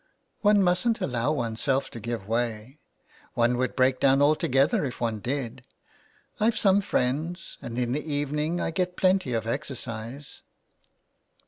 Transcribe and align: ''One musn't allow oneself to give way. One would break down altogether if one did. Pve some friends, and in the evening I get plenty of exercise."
''One 0.43 0.61
musn't 0.61 0.99
allow 0.99 1.31
oneself 1.31 1.91
to 1.91 1.99
give 1.99 2.27
way. 2.27 2.79
One 3.35 3.55
would 3.57 3.75
break 3.75 3.99
down 3.99 4.19
altogether 4.19 4.83
if 4.83 4.99
one 4.99 5.19
did. 5.19 5.61
Pve 6.39 6.57
some 6.57 6.81
friends, 6.81 7.59
and 7.61 7.77
in 7.77 7.91
the 7.91 8.03
evening 8.11 8.59
I 8.59 8.71
get 8.71 8.97
plenty 8.97 9.33
of 9.33 9.45
exercise." 9.45 10.41